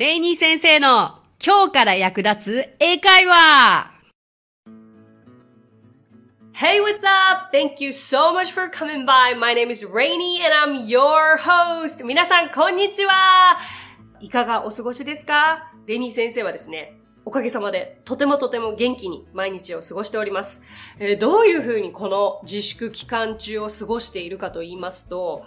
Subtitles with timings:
[0.00, 3.90] レイニー先生の今日から役立つ英会話
[6.54, 7.54] Hey, what's up?
[7.54, 9.38] Thank you so much for coming by.
[9.38, 12.02] My name is Rainy and I'm your host.
[12.02, 13.58] 皆さん、こんにちは。
[14.20, 15.70] いかがお過ごしですか？
[15.86, 16.96] レイニー先生はですね、
[17.26, 20.62] おかげさまで、とてもとても元気に毎日を過ごしております。
[20.98, 25.44] えー、どういうふうにこの自粛期間中を過ごしているかと言いますと、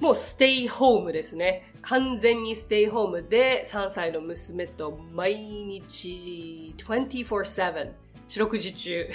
[0.00, 1.72] もうステイホームですね。
[1.82, 7.92] 完全にステイホームで3歳の娘と毎日24-7
[8.28, 9.08] 四六時中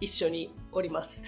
[0.00, 1.22] 一緒におります。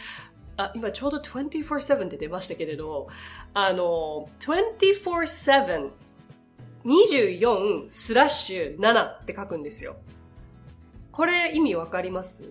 [0.57, 3.07] あ、今ちょうど24-7で出ましたけれど、
[3.55, 5.91] あの、24-7
[6.85, 9.97] 24スラッシュ7って書くんですよ。
[11.13, 12.45] これ意味わかります？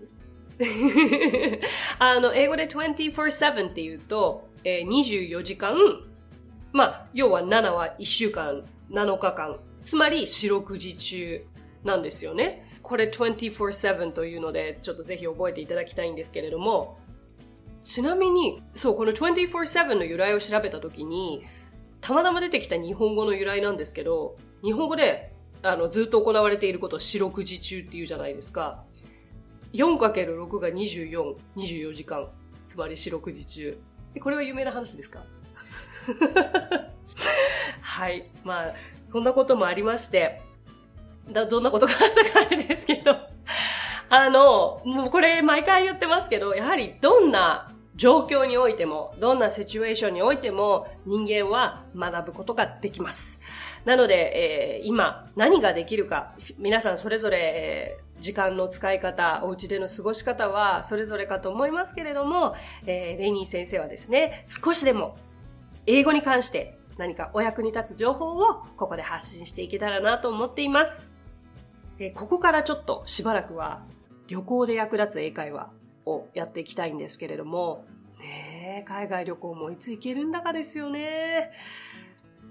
[2.00, 5.76] あの、英語で24-7って言うと、えー、24時間、
[6.78, 11.44] まあ、要は7は1週間、7日間、つまり四六時中
[11.84, 12.70] なんですよね。
[12.84, 17.00] これ24-7というので、ちょっとぜひ覚えていただきたいんですけれども、
[17.84, 21.44] ちなみに、そう、この24-7の由来を調べたときに、
[22.00, 28.84] たまたま出てきた日本語の由来なんですけど、日本語であの、ずっと行われていることを四六時中っていうじゃないですか。
[29.74, 32.30] 4×6 が24、24時間。
[32.68, 33.80] つまり四六時中。
[34.22, 35.24] これは有名な話ですか？
[37.82, 38.30] はい。
[38.44, 38.74] まあ、
[39.12, 40.40] こんなこともありまして、
[41.30, 43.16] だどんなことがあったかあれですけど、
[44.10, 53.42] あの、もうこれ毎回言ってますけど、やはりどんな状況においても、どんなシチュエーションにおいても人間は学ぶことができます。
[53.86, 65.18] なので、えー、今何ができるか、皆さんそれぞれ、時間の使い方、お家での過ごし方はそれぞれかと思いますけれども、えー、レイニー先生はですね、少しでも
[65.88, 71.12] 英語に関して何かお役に立つ情報をここで発信していけたらなと思っています。
[71.98, 73.84] え、ここからちょっとしばらくは
[74.28, 75.72] 旅行で役立つ英会話
[76.06, 77.86] をやっていきたいんですけれども、
[78.20, 81.52] ねえ、海外旅行もいつ行けるんだかですよね。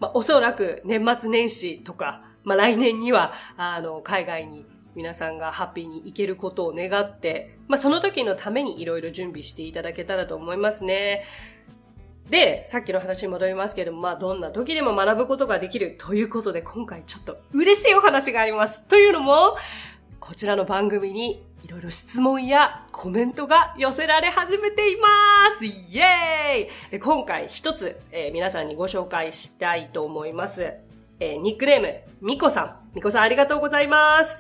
[0.01, 11.25] まあ、おそらく年末年始とか、まあ、来年には、あの、海外に皆さんがハッピーに行けることを願って、まあ、その時のためにいろいろ準備していただけたらと思いますね。
[12.31, 18.83] で、さっきの話に戻りますけれども、まあ、どんな時でも学ぶことができるということで、今回ちょっと嬉しいお話があります。
[18.85, 19.57] というのも、
[20.19, 25.09] こちらの番組にいろいろ質問やコメントが寄せられ始めていま
[25.59, 30.73] すイエーイ今回一つ、えー、皆さんにご紹介したいと思います。
[31.19, 32.77] えー、ニックネーム、ミコさん。
[32.95, 34.39] ミコさんありがとうございます。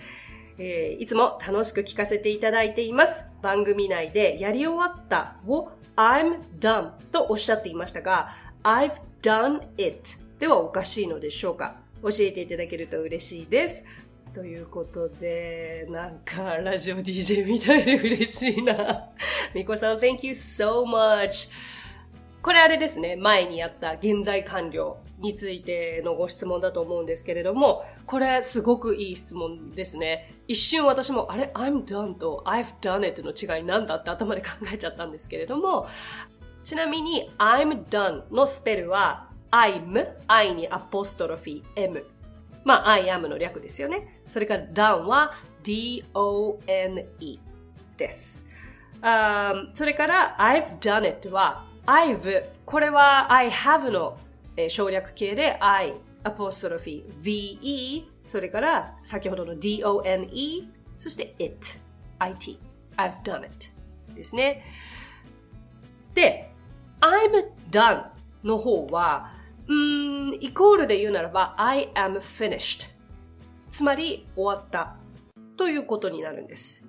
[0.58, 3.22] えー、いつも楽しく聞かせていただいています。
[3.42, 8.30] 番組内でやり終わったを I'm done とおっしゃっていましたが、
[8.62, 8.92] I've
[9.22, 9.98] done it
[10.38, 11.76] ではおかしいのでしょうか？
[12.02, 13.84] 教えていただけると嬉しいです。
[14.34, 19.08] ということで、なんかラジオ DJ みたいで嬉しいな。
[19.54, 21.48] みこさん、Thank you so much.
[22.46, 30.32] これあれですね、前にやった現在完了についてのご質問だと思うんですけれども、これすごくいい質問ですね。
[30.46, 35.88] 一瞬私も、あれ ?I'm done と I've done it の違いなんだって頭で考えちゃったんですけれども、
[36.62, 42.06] ちなみに I'm done のスペルは I'm, I にアポストロフィー M
[42.62, 44.20] まあ、I am の略ですよね。
[44.28, 45.32] それから done は
[45.64, 47.40] d-o-n-e
[47.96, 48.46] です。
[49.02, 54.18] Um, それから I've done it は I've これは I have の、
[54.56, 61.56] えー、省略形で I アポストロフィー ve それから先ほどの d-o-n-e そして it
[62.20, 62.58] it
[62.96, 63.68] I've done it
[64.14, 64.64] ですね。
[66.14, 66.50] で
[67.00, 68.06] I'm done
[68.42, 69.36] の方は
[69.68, 72.88] うん、イコールで言うならば、I am finished。
[73.70, 74.96] つまり、終わった。
[75.56, 76.84] ということになるんです。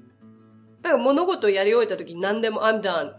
[0.82, 3.14] だから物事をやり終えた時に何でも I'm done。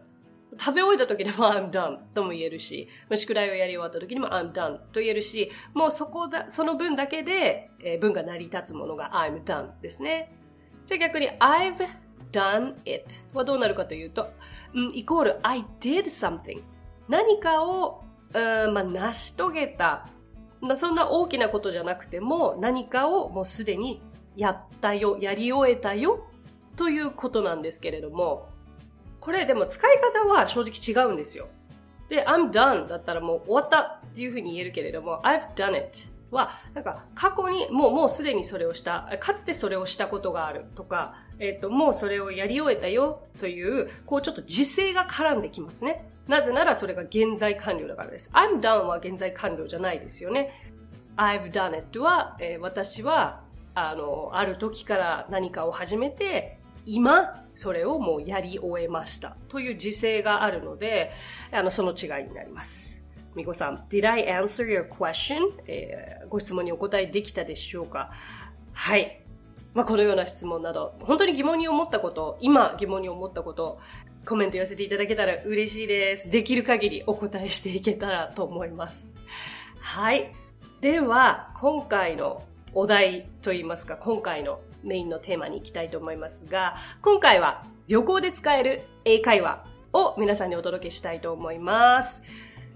[0.58, 10.32] 食べ終えた時でも I'm done とも言えるし、宿題をやり終わった時にも I'm done と言えるし、もうそこだ、その分だけで、えー、文が成り立つものが I'm done ですね。
[10.86, 11.86] じゃあ逆に I've
[12.32, 14.30] done it はどうなるかというと、
[14.74, 16.62] うん、イコール I did something
[17.08, 20.06] 何かをうん、まあ、成し遂げた。
[20.60, 24.02] まあ、そんな大きなことじゃなくても、何かをもうすでに
[24.36, 26.26] やったよ、やり終えたよ、
[26.76, 28.47] ということなんですけれども、
[29.20, 31.48] これでも使い方は正直違うんですよ。
[32.08, 46.10] で、I'm done だったらもう終わったっていうふうに言えるけれども、I've done it は、なんか過去にもうもうすでにそれをした、かつてそれをしたことがあるとか、えっ、ー、と、もうそれをやり終えたよという、こうちょっと時勢が絡んできますね。
[46.26, 48.30] なぜならそれが現在完了だからです。
[48.34, 50.50] I'm done は現在完了じゃないですよね。
[51.16, 53.42] I've done it は、えー、私は
[53.74, 59.36] あの、ある時から何かを始めて、今、それをもうやり終えました。
[59.48, 61.10] という時勢があるので、
[61.50, 63.04] あの、その違いになります。
[63.34, 65.40] みこさん、Did I answer your question?
[65.66, 68.12] えー、ご質問にお答えできたでしょうか？
[68.72, 69.24] はい。
[69.74, 73.80] まあ、このような質問など、本当に疑問に思ったこと、今疑問に思ったこと、
[74.24, 76.30] コメント寄せていただけたら嬉しいです。
[76.30, 79.10] できる限りお答えしていけたらと思います。
[79.80, 80.30] はい。
[80.80, 92.22] では、今回のお題といいますか、今回のメインのテーマに行きたいと思いますが、今回は旅行で使える英会話を皆さんにお届けしたいと思います。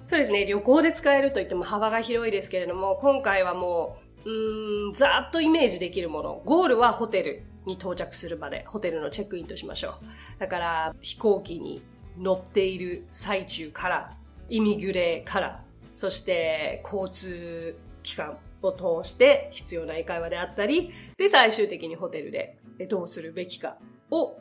[0.06, 6.43] そうですね、旅行で使えるといっても幅が広いですけれども、今回はもう、うん、ざーっとイメージできるもの。
[6.44, 9.94] ゴールはホテルに到着するまで、ホテルのチェックインとしましょ
[10.37, 10.40] う。
[10.40, 11.82] だから、飛行機に
[12.19, 14.16] 乗っている最中から、
[14.48, 23.76] イミグレから、そして交通機関を通して必要な英会話であったり、で、最終的にホテルでどうするべきか
[24.11, 24.38] を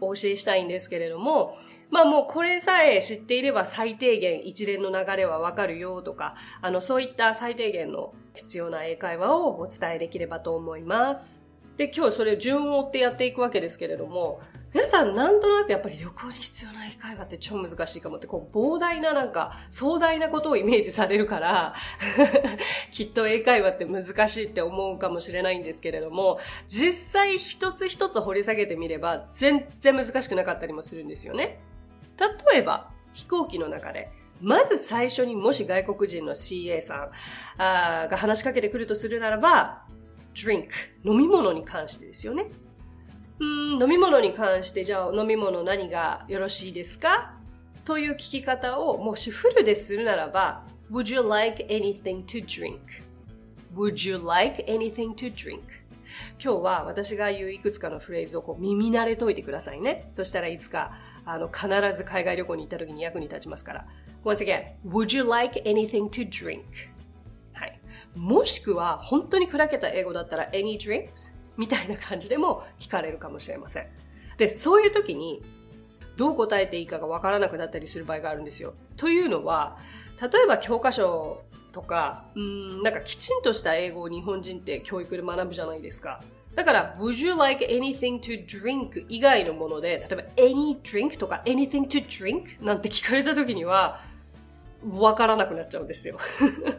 [0.00, 1.56] お教えしたいんですけれども、
[1.90, 11.42] まあもうこれさえ知っていれば最低限一連の流れはわかるよとか、あのそういった最低限の必要な英会話をお伝えできればと思います。
[11.76, 14.40] で、今日それを順を追ってやっていくわけですけれども、
[14.74, 21.74] 皆さんなんとなくやっぱり旅行に必要な英会話って超難しいかもって、こう膨大ななんか壮大なことをイメージされるから
[22.90, 26.38] きっと英会話って難しいって思うかもしれないんですけれども、
[26.68, 31.60] 実際一つ一つ掘り下げてみれば全然難しくなかったりもするんですよね。
[32.18, 34.10] 例えば、飛行機の中で、
[34.40, 37.10] まず最初にもし外国人の CA さ
[37.58, 39.84] んが話しかけてくるとするならば、
[40.34, 40.68] drink、
[41.04, 42.46] 飲み物に関してですよね。
[43.44, 47.34] 飲み物に関してじゃあ飲み物何がよろしいですか？
[47.84, 52.78] という聞き方をもしフルでするならば Would you like anything to drink?
[53.74, 55.60] Would you like anything to drink?
[56.38, 60.06] 今日は私が言ういくつかのフレーズをこう耳慣れといてくださいね。
[60.10, 60.92] そしたらいつか
[61.24, 63.86] あの必ず海外旅行に行った時に役に立ちますから。
[64.24, 66.62] Once again, would you like anything to drink?
[67.54, 67.80] はい。
[68.14, 71.32] もしくは本当に砕けた英語だったら any drinks?
[71.56, 73.86] みたいな感じでも聞かれるかもしれません。
[74.38, 75.42] で、そういう時に、
[76.16, 78.74] どう答えていいかがわからなくなったりする場合があるんですよ。
[78.96, 79.78] というのは、
[80.20, 86.22] 例えば教科書とか、うん、なんかきちんとした英語を日本人って教育で学ぶじゃないですか。
[86.54, 94.00] だから、would you like anything to drink 以外のもので、例えば any drink とか anything to drink なんて聞かれた時には、
[94.90, 96.18] わからなくなっちゃうんですよ。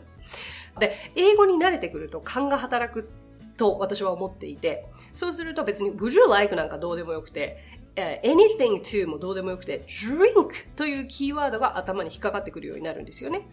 [0.79, 3.09] で、英語に慣れてくると勘が働く
[3.57, 7.57] と私は思っていて、そうすると別に would you like なんかどうでもよくて、
[7.95, 13.47] uh, anything to もどうでもよくて、drink というキーワードが頭に引っかかってくるようになるんですよね。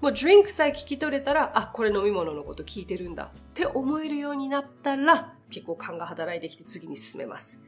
[0.00, 7.60] もう drink さえ聞き取れたら、あ、これ飲み物のこと聞いてるんだって思えるようになったら、結構勘が働いてきて次に進めます。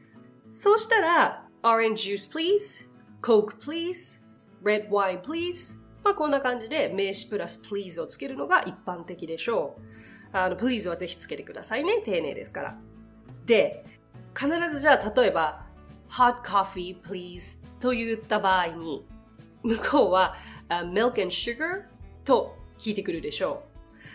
[0.49, 2.87] そうしたら、orange juice please,
[3.21, 4.21] coke please,
[4.63, 9.92] red wine please まあこんな感じで名詞プラス please をつけるのが一般的でしょう。
[10.33, 12.01] あの、please はぜひつけてくださいね。
[12.03, 12.75] 丁寧ですから。
[13.45, 13.85] で、
[14.35, 15.65] 必ずじゃあ、例えば、
[16.09, 19.07] hot coffee please と言った場合に、
[19.61, 20.35] 向こうは、
[20.69, 21.83] uh, milk and sugar
[22.25, 23.63] と聞いてくるでしょ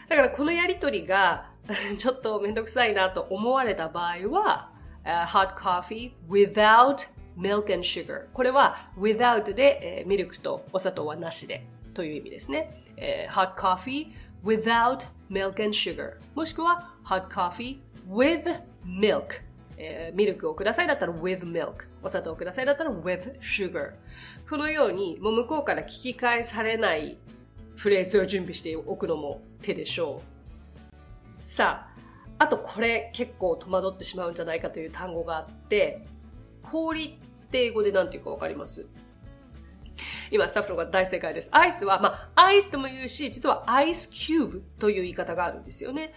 [0.06, 0.10] う。
[0.10, 1.50] だからこのやりとりが
[1.96, 4.72] ちょっとめんどくさいなと思われた場合は、
[5.04, 7.08] uh, hot coffee without
[7.38, 12.84] milk and sugar これは without で、えー、ミルクとお砂糖はなしでという意味ですね。
[12.96, 14.12] えー、hot coffee
[14.44, 19.42] without milk and sugar もしくは hot coffee with milk.
[19.80, 21.86] えー、ミルクをくださいだったら with milk.
[22.02, 23.92] お砂糖をくださいだったら with sugar.
[24.48, 27.18] このようにもう向こうから聞き返されない
[27.76, 31.46] フレーズを準備しておくのも手でしょう。
[31.46, 31.86] さ
[32.38, 36.04] ああとこれ結構戸惑ってしまうんじゃないかという単語があって
[36.62, 38.86] 氷って英語で何て言うかわかります？
[40.30, 41.48] 今、スタッフの方大正解です。
[41.52, 46.12] アイスは、まあ、アイスとも言うし、実はアイスキューブという言い方があるんですよね。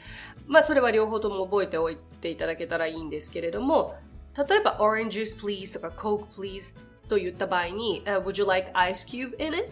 [0.48, 3.96] まあ、それは両方とも覚えておいていただけたらいいんですけれども、
[4.38, 6.78] 例えば、orange juice please とか coke please
[7.10, 9.70] と言った場合に、uh, would you like ice cube in it?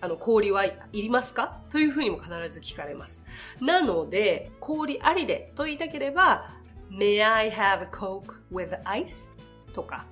[0.00, 1.60] あの、氷はいりますか？
[1.70, 3.24] というふうにも必ず聞かれます。
[3.60, 6.50] なので、氷ありでと言いたければ、
[6.90, 9.36] May I have a coke with ice?
[9.72, 10.04] とか、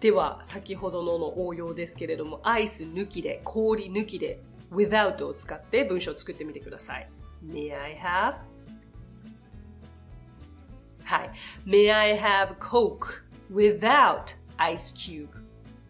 [0.00, 4.40] では、先ほどのの応用ですけれども、アイス抜きで、氷抜きで、
[4.72, 7.08] without を使って文章を作ってみてください。
[7.44, 8.38] May I have?
[11.04, 11.30] はい。
[11.66, 15.28] May I have Coke without ice cube?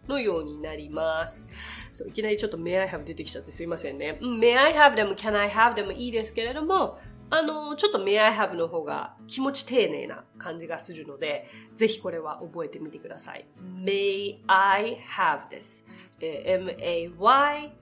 [0.07, 1.49] のようになります。
[1.91, 4.17] そういきなりちょっと May I have 出てきちゃってすいませんね。
[4.21, 6.99] May I have them, can I have them いいですけれども、
[7.33, 13.45] あの、ちょっと may I have の方が気持ち丁寧な感じがするので、ぜひこれは覚えてみてください。
[13.57, 15.85] may I have です。
[16.19, 17.73] m-a-y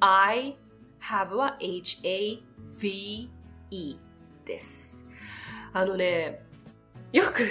[0.00, 0.56] I
[1.02, 3.28] have は h-a-v-e
[4.46, 5.06] です。
[5.74, 6.42] あのね、
[7.14, 7.48] よく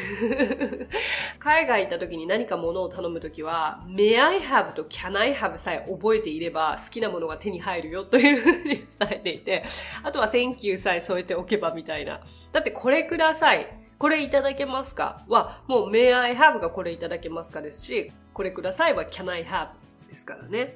[1.40, 9.64] 海外行った時に何か物を頼む時は、may I have と can I have さえ覚えていれば好きなものが手に入るよというふうに伝えていて、
[10.04, 12.20] あとは thank you さえ添えておけばみたいな。
[12.52, 13.74] だってこれください。
[13.98, 15.24] これいただけますか？
[15.30, 19.70] は、もう may I have がこれいただけますかですし、これくださいは can I have
[20.10, 20.76] ですからね。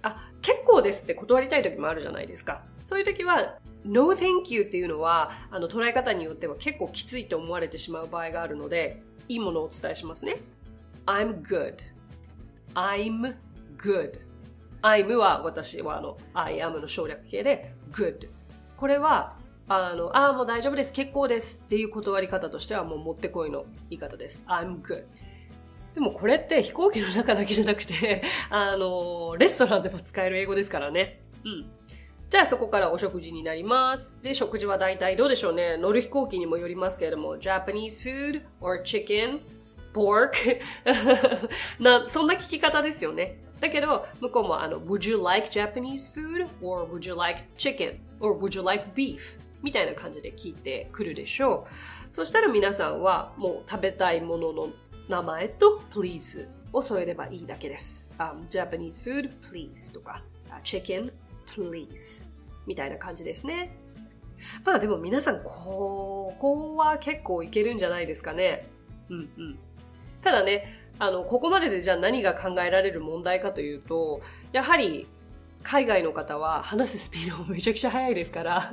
[0.00, 2.62] あ、結構ですって断りたい時もあるじゃないですか。
[2.82, 10.36] そういう時は、No thank you っていうのは、あの、捉え方によっては結構きついと思われてしまう場合があるので、いいものをお伝えしますね。
[11.06, 11.76] I'm good.
[12.74, 13.34] I'm
[13.76, 14.20] good.
[14.82, 18.28] I'm は私はあの、I am の省略形で good.
[18.76, 19.36] これは、
[19.68, 24.44] あの、ああ、もう大丈夫です、結構ですっていう断り方としてはもうもってこいの言い方です。
[24.48, 25.04] I'm good.
[25.94, 31.20] でもこれって飛行機の中だけじゃなくて、あの、レストランでも使える英語ですからね。
[31.44, 31.70] うん。
[32.32, 34.18] じゃあそこからお食事になります。
[34.22, 35.76] で、食事は大体どうでしょうね。
[35.76, 39.40] 乗る飛行機にもよりますけれども、Japanese food or chicken,
[39.92, 40.32] pork
[41.78, 43.36] な、そんな聞き方ですよね。
[43.60, 46.48] だけど、向こうもあの、Would you like Japanese food?
[46.62, 47.98] or Would you like chicken?
[48.18, 49.18] or Would you like beef?
[49.62, 51.66] みたいな感じで聞いてくるでしょ
[52.10, 52.14] う。
[52.14, 54.68] そしたら皆さんはもう食べたいものの
[55.06, 58.10] 名前と please を添えればいいだけです。
[58.18, 60.22] Um, Japanese food, please とか、
[60.64, 61.12] chicken,
[61.54, 62.24] please
[62.66, 63.76] みたいな感じですね。
[64.64, 68.68] まあでも皆さん、ここは結構いけるんじゃないですかね。
[69.08, 69.58] うんうん。
[70.22, 74.20] ただね、あの、ここまででじゃあ何が考えられる問題かというと、
[74.52, 75.06] やはり
[75.62, 78.72] 海外の方は話すスピードもめちゃくちゃ速いですから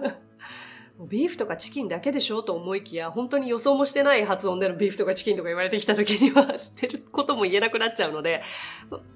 [1.07, 8.41] ビーフとかチキンだけでしょと思いきや、本当に予想もしてない発音でのビーフとかチキンとか言われてきた時には知ってることも言えなくなっちゃうので、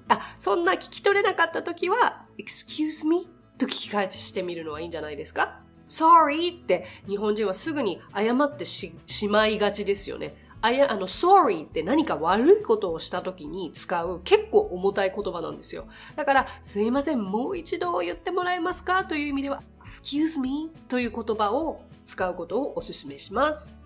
[0.08, 3.28] あ、そんな聞き取れなかった時は、excuse me
[3.58, 8.92] と聞き返してみるのはいいんじゃないですか ?sorry って日本人はすぐに謝ってし
[9.28, 10.36] まいがちですよね。
[10.60, 15.86] あや、あの、sorry って何か悪いことをした時に使う結構重たい言葉なんですよ。
[16.16, 19.04] だから、すいません、もう一度言ってもらえますか？
[19.04, 23.78] という意味では、excuse me という言葉を使うことをお勧めします。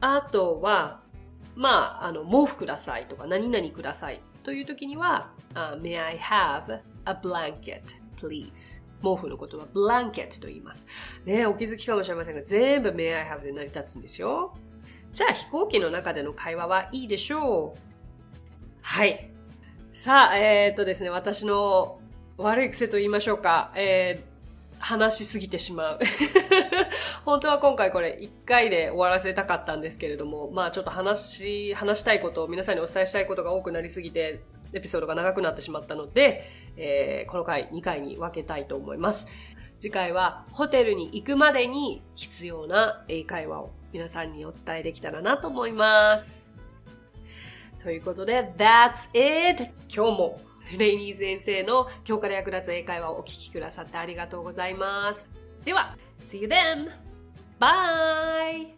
[0.00, 1.02] あとは、
[1.54, 7.82] まあ、あの、毛布くださいとか、何々くださいという時には、uh, may I have a blanket,
[8.18, 8.80] please?
[9.02, 10.86] 毛布のことは blanket と言います。
[11.24, 14.54] ねお気づきかもしれませんが、全部 may I have で成り立つんですよ。
[15.12, 17.78] じゃあ飛行機の中での会話はいいでしょう。
[18.82, 19.30] はい。
[19.92, 21.98] さあ、えー、っとですね、私の
[22.36, 23.72] 悪い癖と言いましょうか。
[23.74, 25.98] えー、話しすぎてしまう。
[27.24, 34.40] 本当は今回これ1回で終わらせたかったんですけれども、まあちょっと話し、話したいことを皆さんにお伝えしたいことが多くなりすぎて、
[34.72, 39.26] エピソードが長くなってしまったので、えー、この回2回に分けたいと思います。
[39.80, 46.50] 次回はホテルに行くまでに必要な英会話を皆さんにお伝えできたらなと思います。
[47.82, 49.70] ということで、That's it!
[49.88, 50.40] 今日も
[50.76, 55.30] レイニー先生の今日から役立つ英会話をお聞きくださってありがとうございます。
[55.64, 56.90] では、See you then!
[57.60, 58.77] Bye!